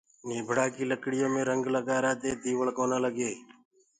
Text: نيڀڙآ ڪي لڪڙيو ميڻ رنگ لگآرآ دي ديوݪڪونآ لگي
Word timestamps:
نيڀڙآ 0.27 0.65
ڪي 0.75 0.83
لڪڙيو 0.91 1.27
ميڻ 1.33 1.43
رنگ 1.49 1.63
لگآرآ 1.75 2.11
دي 2.21 2.31
ديوݪڪونآ 2.43 2.97
لگي 3.05 3.31